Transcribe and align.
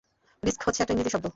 Risk 0.43 0.61
হচ্ছে 0.65 0.81
একটা 0.81 0.93
ইংরেজি 0.93 1.11
শব্দ। 1.15 1.25